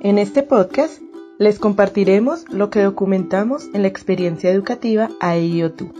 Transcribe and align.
En 0.00 0.16
este 0.18 0.44
podcast 0.44 1.02
les 1.40 1.58
compartiremos 1.58 2.44
lo 2.50 2.70
que 2.70 2.80
documentamos 2.82 3.68
en 3.74 3.82
la 3.82 3.88
experiencia 3.88 4.48
educativa 4.48 5.10
AEIOTU. 5.18 5.92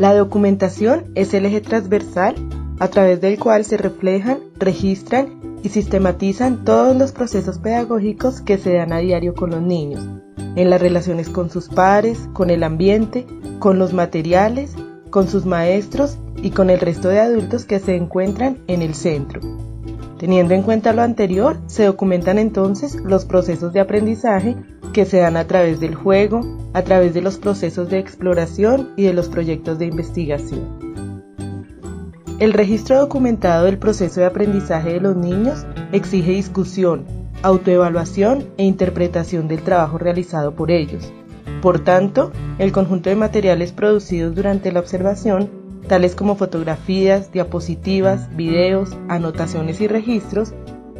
La 0.00 0.12
documentación 0.16 1.12
es 1.14 1.32
el 1.32 1.46
eje 1.46 1.60
transversal 1.60 2.34
a 2.80 2.88
través 2.88 3.20
del 3.20 3.38
cual 3.38 3.64
se 3.64 3.76
reflejan, 3.76 4.40
registran 4.56 5.60
y 5.62 5.68
sistematizan 5.68 6.64
todos 6.64 6.96
los 6.96 7.12
procesos 7.12 7.60
pedagógicos 7.60 8.40
que 8.40 8.58
se 8.58 8.72
dan 8.72 8.92
a 8.92 8.98
diario 8.98 9.34
con 9.34 9.50
los 9.50 9.62
niños, 9.62 10.04
en 10.56 10.70
las 10.70 10.80
relaciones 10.80 11.28
con 11.28 11.50
sus 11.50 11.68
pares, 11.68 12.28
con 12.32 12.50
el 12.50 12.64
ambiente, 12.64 13.26
con 13.60 13.78
los 13.78 13.92
materiales, 13.92 14.74
con 15.10 15.28
sus 15.28 15.46
maestros 15.46 16.18
y 16.42 16.50
con 16.50 16.68
el 16.68 16.80
resto 16.80 17.10
de 17.10 17.20
adultos 17.20 17.64
que 17.64 17.78
se 17.78 17.94
encuentran 17.94 18.58
en 18.66 18.82
el 18.82 18.96
centro. 18.96 19.40
Teniendo 20.18 20.52
en 20.54 20.62
cuenta 20.62 20.92
lo 20.92 21.02
anterior, 21.02 21.58
se 21.66 21.84
documentan 21.84 22.38
entonces 22.38 22.96
los 23.04 23.24
procesos 23.24 23.72
de 23.72 23.80
aprendizaje 23.80 24.56
que 24.92 25.04
se 25.04 25.18
dan 25.18 25.36
a 25.36 25.46
través 25.46 25.78
del 25.78 25.94
juego, 25.94 26.40
a 26.72 26.82
través 26.82 27.14
de 27.14 27.22
los 27.22 27.38
procesos 27.38 27.88
de 27.88 28.00
exploración 28.00 28.90
y 28.96 29.04
de 29.04 29.12
los 29.12 29.28
proyectos 29.28 29.78
de 29.78 29.86
investigación. 29.86 30.88
El 32.40 32.52
registro 32.52 32.98
documentado 32.98 33.64
del 33.66 33.78
proceso 33.78 34.20
de 34.20 34.26
aprendizaje 34.26 34.94
de 34.94 35.00
los 35.00 35.16
niños 35.16 35.66
exige 35.92 36.32
discusión, 36.32 37.04
autoevaluación 37.42 38.48
e 38.56 38.64
interpretación 38.64 39.46
del 39.46 39.62
trabajo 39.62 39.98
realizado 39.98 40.54
por 40.54 40.70
ellos. 40.70 41.12
Por 41.62 41.80
tanto, 41.80 42.30
el 42.58 42.70
conjunto 42.72 43.10
de 43.10 43.16
materiales 43.16 43.72
producidos 43.72 44.34
durante 44.34 44.70
la 44.70 44.80
observación, 44.80 45.50
tales 45.88 46.14
como 46.14 46.36
fotografías, 46.36 47.32
diapositivas, 47.32 48.34
videos, 48.36 48.96
anotaciones 49.08 49.80
y 49.80 49.88
registros, 49.88 50.52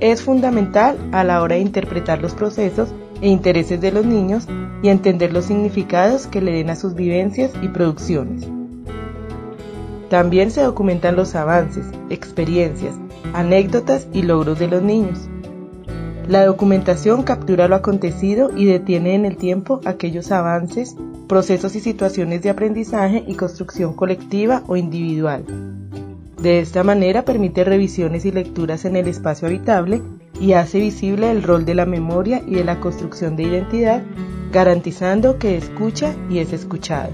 es 0.00 0.22
fundamental 0.22 0.96
a 1.12 1.24
la 1.24 1.42
hora 1.42 1.56
de 1.56 1.62
interpretar 1.62 2.20
los 2.22 2.34
procesos 2.34 2.88
e 3.20 3.28
intereses 3.28 3.80
de 3.80 3.92
los 3.92 4.06
niños 4.06 4.46
y 4.82 4.88
entender 4.88 5.32
los 5.32 5.46
significados 5.46 6.26
que 6.26 6.40
le 6.40 6.52
den 6.52 6.70
a 6.70 6.76
sus 6.76 6.94
vivencias 6.94 7.52
y 7.62 7.68
producciones. 7.68 8.46
También 10.10 10.50
se 10.50 10.62
documentan 10.62 11.16
los 11.16 11.34
avances, 11.34 11.86
experiencias, 12.10 12.94
anécdotas 13.32 14.06
y 14.12 14.22
logros 14.22 14.58
de 14.58 14.68
los 14.68 14.82
niños. 14.82 15.28
La 16.28 16.44
documentación 16.44 17.22
captura 17.22 17.68
lo 17.68 17.76
acontecido 17.76 18.50
y 18.56 18.66
detiene 18.66 19.14
en 19.14 19.24
el 19.24 19.36
tiempo 19.36 19.80
aquellos 19.84 20.30
avances, 20.30 20.96
procesos 21.28 21.74
y 21.76 21.80
situaciones 21.80 22.42
de 22.42 22.50
aprendizaje 22.50 23.24
y 23.26 23.34
construcción 23.34 23.94
colectiva 23.94 24.62
o 24.66 24.76
individual. 24.76 25.44
De 26.40 26.60
esta 26.60 26.84
manera 26.84 27.24
permite 27.24 27.64
revisiones 27.64 28.24
y 28.24 28.32
lecturas 28.32 28.84
en 28.84 28.96
el 28.96 29.08
espacio 29.08 29.48
habitable 29.48 30.02
y 30.40 30.52
hace 30.52 30.78
visible 30.78 31.30
el 31.30 31.42
rol 31.42 31.64
de 31.64 31.74
la 31.74 31.86
memoria 31.86 32.42
y 32.46 32.56
de 32.56 32.64
la 32.64 32.78
construcción 32.78 33.36
de 33.36 33.44
identidad, 33.44 34.02
garantizando 34.52 35.38
que 35.38 35.56
escucha 35.56 36.14
y 36.30 36.38
es 36.38 36.52
escuchado. 36.52 37.10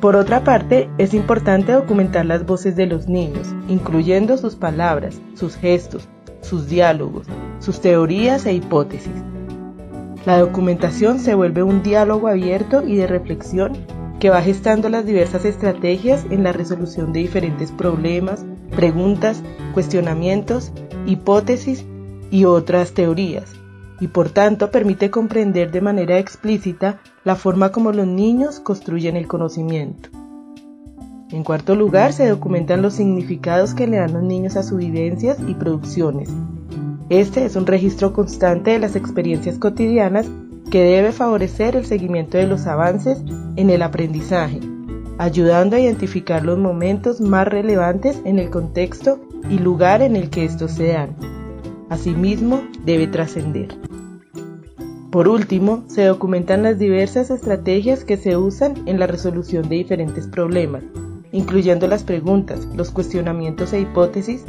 Por 0.00 0.14
otra 0.14 0.44
parte, 0.44 0.88
es 0.98 1.12
importante 1.12 1.72
documentar 1.72 2.24
las 2.24 2.46
voces 2.46 2.76
de 2.76 2.86
los 2.86 3.08
niños, 3.08 3.48
incluyendo 3.68 4.36
sus 4.36 4.54
palabras, 4.54 5.20
sus 5.34 5.56
gestos, 5.56 6.06
sus 6.40 6.68
diálogos, 6.68 7.26
sus 7.58 7.80
teorías 7.80 8.46
e 8.46 8.52
hipótesis. 8.52 9.12
La 10.26 10.38
documentación 10.38 11.20
se 11.20 11.34
vuelve 11.34 11.62
un 11.62 11.82
diálogo 11.82 12.28
abierto 12.28 12.86
y 12.86 12.96
de 12.96 13.06
reflexión 13.06 13.72
que 14.18 14.30
va 14.30 14.42
gestando 14.42 14.88
las 14.88 15.06
diversas 15.06 15.44
estrategias 15.44 16.26
en 16.30 16.42
la 16.42 16.52
resolución 16.52 17.12
de 17.12 17.20
diferentes 17.20 17.70
problemas, 17.70 18.44
preguntas, 18.74 19.42
cuestionamientos, 19.74 20.72
hipótesis 21.06 21.84
y 22.30 22.44
otras 22.44 22.92
teorías, 22.92 23.54
y 24.00 24.08
por 24.08 24.30
tanto 24.30 24.70
permite 24.70 25.10
comprender 25.10 25.70
de 25.70 25.80
manera 25.80 26.18
explícita 26.18 27.00
la 27.24 27.36
forma 27.36 27.70
como 27.70 27.92
los 27.92 28.06
niños 28.06 28.60
construyen 28.60 29.16
el 29.16 29.28
conocimiento. 29.28 30.10
En 31.30 31.44
cuarto 31.44 31.76
lugar, 31.76 32.12
se 32.12 32.26
documentan 32.26 32.80
los 32.82 32.94
significados 32.94 33.74
que 33.74 33.86
le 33.86 33.98
dan 33.98 34.14
los 34.14 34.22
niños 34.22 34.56
a 34.56 34.62
sus 34.62 34.78
vivencias 34.78 35.38
y 35.46 35.54
producciones. 35.54 36.30
Este 37.10 37.46
es 37.46 37.56
un 37.56 37.66
registro 37.66 38.12
constante 38.12 38.72
de 38.72 38.78
las 38.78 38.94
experiencias 38.94 39.58
cotidianas 39.58 40.26
que 40.70 40.82
debe 40.82 41.12
favorecer 41.12 41.74
el 41.74 41.86
seguimiento 41.86 42.36
de 42.36 42.46
los 42.46 42.66
avances 42.66 43.22
en 43.56 43.70
el 43.70 43.80
aprendizaje, 43.80 44.60
ayudando 45.16 45.76
a 45.76 45.80
identificar 45.80 46.44
los 46.44 46.58
momentos 46.58 47.22
más 47.22 47.48
relevantes 47.48 48.20
en 48.26 48.38
el 48.38 48.50
contexto 48.50 49.20
y 49.48 49.58
lugar 49.58 50.02
en 50.02 50.16
el 50.16 50.28
que 50.28 50.44
estos 50.44 50.72
se 50.72 50.88
dan. 50.88 51.16
Asimismo, 51.88 52.62
debe 52.84 53.06
trascender. 53.06 53.74
Por 55.10 55.28
último, 55.28 55.84
se 55.86 56.04
documentan 56.04 56.62
las 56.62 56.78
diversas 56.78 57.30
estrategias 57.30 58.04
que 58.04 58.18
se 58.18 58.36
usan 58.36 58.74
en 58.84 59.00
la 59.00 59.06
resolución 59.06 59.66
de 59.70 59.76
diferentes 59.76 60.26
problemas, 60.26 60.84
incluyendo 61.32 61.86
las 61.86 62.04
preguntas, 62.04 62.68
los 62.76 62.90
cuestionamientos 62.90 63.72
e 63.72 63.80
hipótesis, 63.80 64.44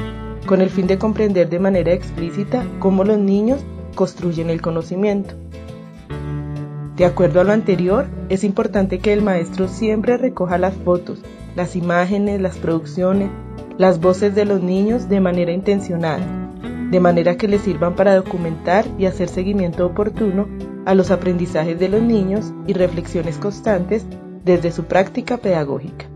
con 0.46 0.60
el 0.60 0.70
fin 0.70 0.86
de 0.86 0.98
comprender 0.98 1.48
de 1.48 1.58
manera 1.58 1.92
explícita 1.92 2.64
cómo 2.78 3.04
los 3.04 3.18
niños 3.18 3.60
construyen 3.94 4.50
el 4.50 4.60
conocimiento. 4.60 5.34
De 6.96 7.04
acuerdo 7.04 7.40
a 7.40 7.44
lo 7.44 7.52
anterior, 7.52 8.06
es 8.28 8.44
importante 8.44 8.98
que 8.98 9.12
el 9.12 9.22
maestro 9.22 9.68
siempre 9.68 10.16
recoja 10.16 10.58
las 10.58 10.74
fotos, 10.74 11.22
las 11.56 11.76
imágenes, 11.76 12.40
las 12.40 12.58
producciones, 12.58 13.30
las 13.78 14.00
voces 14.00 14.34
de 14.34 14.44
los 14.44 14.62
niños 14.62 15.08
de 15.08 15.20
manera 15.20 15.52
intencional 15.52 16.40
de 16.90 17.00
manera 17.00 17.36
que 17.36 17.48
les 17.48 17.62
sirvan 17.62 17.94
para 17.94 18.16
documentar 18.16 18.84
y 18.98 19.06
hacer 19.06 19.28
seguimiento 19.28 19.86
oportuno 19.86 20.48
a 20.86 20.94
los 20.94 21.10
aprendizajes 21.10 21.78
de 21.78 21.88
los 21.88 22.02
niños 22.02 22.52
y 22.66 22.72
reflexiones 22.72 23.38
constantes 23.38 24.04
desde 24.44 24.72
su 24.72 24.84
práctica 24.84 25.36
pedagógica. 25.36 26.09